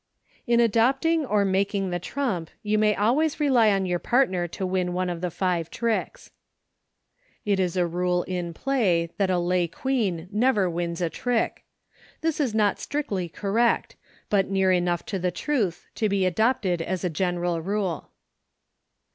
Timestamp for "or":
1.27-1.45